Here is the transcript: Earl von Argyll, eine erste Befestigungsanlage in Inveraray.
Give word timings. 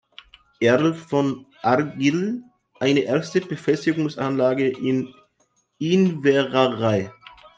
Earl 0.63 0.95
von 0.95 1.45
Argyll, 1.61 2.41
eine 2.79 3.01
erste 3.01 3.39
Befestigungsanlage 3.39 4.67
in 4.69 5.13
Inveraray. 5.77 7.11